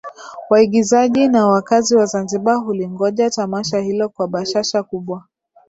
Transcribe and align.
Waigizaji 0.49 1.27
na 1.27 1.47
wakazi 1.47 1.95
wa 1.95 2.05
Zanzibar 2.05 2.55
hulingoja 2.63 3.29
Tamasha 3.29 3.79
Hilo 3.79 4.09
kwa 4.09 4.27
bashasha 4.27 4.83
kubwa 4.83 5.23